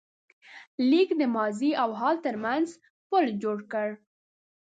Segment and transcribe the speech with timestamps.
[0.89, 2.67] لیک د ماضي او حال تر منځ
[3.07, 3.87] پُل جوړ کړ.